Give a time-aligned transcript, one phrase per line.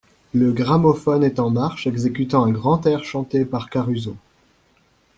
[0.33, 4.15] Le gramophone est en marche exécutant un grand air chanté par Caruso.